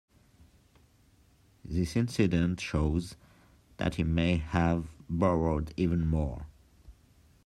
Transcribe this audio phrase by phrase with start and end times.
[1.63, 3.15] This incident shows
[3.77, 6.47] that he may have borrowed even more.